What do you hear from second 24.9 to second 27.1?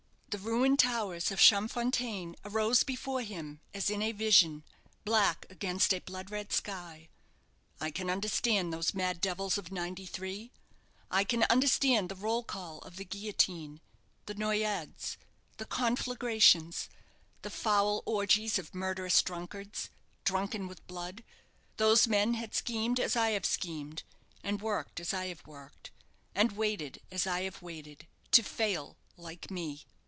as I have worked, and waited